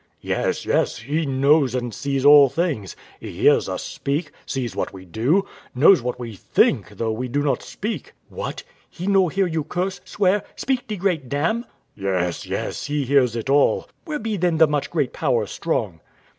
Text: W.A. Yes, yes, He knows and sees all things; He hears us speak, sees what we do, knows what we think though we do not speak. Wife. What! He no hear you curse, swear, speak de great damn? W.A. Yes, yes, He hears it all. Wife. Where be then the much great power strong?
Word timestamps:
W.A. 0.23 0.39
Yes, 0.47 0.65
yes, 0.65 0.97
He 0.97 1.27
knows 1.27 1.75
and 1.75 1.93
sees 1.93 2.25
all 2.25 2.49
things; 2.49 2.95
He 3.19 3.33
hears 3.33 3.69
us 3.69 3.83
speak, 3.83 4.31
sees 4.47 4.75
what 4.75 4.91
we 4.93 5.05
do, 5.05 5.45
knows 5.75 6.01
what 6.01 6.19
we 6.19 6.33
think 6.35 6.89
though 6.97 7.11
we 7.11 7.27
do 7.27 7.43
not 7.43 7.61
speak. 7.61 8.13
Wife. 8.27 8.31
What! 8.35 8.63
He 8.89 9.05
no 9.05 9.27
hear 9.27 9.45
you 9.45 9.63
curse, 9.63 10.01
swear, 10.03 10.43
speak 10.55 10.87
de 10.87 10.95
great 10.95 11.29
damn? 11.29 11.65
W.A. 11.95 12.19
Yes, 12.19 12.47
yes, 12.47 12.85
He 12.87 13.05
hears 13.05 13.35
it 13.35 13.47
all. 13.47 13.81
Wife. 13.81 13.91
Where 14.05 14.17
be 14.19 14.37
then 14.37 14.57
the 14.57 14.65
much 14.65 14.89
great 14.89 15.13
power 15.13 15.45
strong? 15.45 15.99